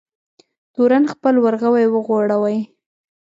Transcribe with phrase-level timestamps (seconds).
[0.73, 2.59] تورن خپل ورغوی وغوړوی.